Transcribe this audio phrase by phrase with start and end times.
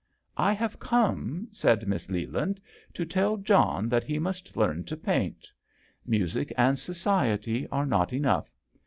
[0.35, 2.59] "I have come," said Miss Leland,
[2.95, 5.47] "to tell John that he must learn to paint.
[6.07, 8.49] Music and society are not enough.